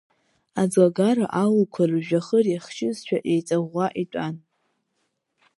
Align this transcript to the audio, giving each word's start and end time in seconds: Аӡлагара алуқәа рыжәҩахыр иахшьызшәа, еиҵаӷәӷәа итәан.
Аӡлагара 0.61 1.25
алуқәа 1.41 1.83
рыжәҩахыр 1.89 2.45
иахшьызшәа, 2.49 3.17
еиҵаӷәӷәа 3.31 3.87
итәан. 4.01 4.35